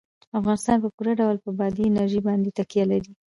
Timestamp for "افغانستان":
0.39-0.77